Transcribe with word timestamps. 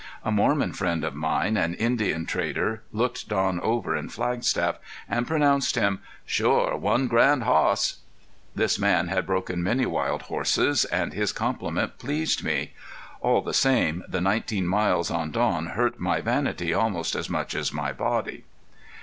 A 0.25 0.31
Mormon 0.31 0.73
friend 0.73 1.03
of 1.03 1.13
mine, 1.13 1.57
an 1.57 1.75
Indian 1.75 2.25
trader, 2.25 2.81
looked 2.91 3.29
Don 3.29 3.59
over 3.61 3.95
in 3.95 4.09
Flagstaff, 4.09 4.77
and 5.07 5.27
pronounced 5.27 5.75
him: 5.75 5.99
"Shore 6.25 6.75
one 6.75 7.07
grand 7.07 7.43
hoss!" 7.43 7.97
This 8.55 8.79
man 8.79 9.09
had 9.09 9.27
broken 9.27 9.61
many 9.61 9.85
wild 9.85 10.23
horses, 10.23 10.85
and 10.85 11.13
his 11.13 11.31
compliment 11.31 11.99
pleased 11.99 12.43
me. 12.43 12.73
All 13.21 13.43
the 13.43 13.53
same 13.53 14.03
the 14.07 14.21
nineteen 14.21 14.65
miles 14.65 15.11
on 15.11 15.29
Don 15.29 15.67
hurt 15.67 15.99
my 15.99 16.19
vanity 16.19 16.73
almost 16.73 17.13
as 17.13 17.29
much 17.29 17.53
as 17.53 17.71
my 17.71 17.93
body. 17.93 18.43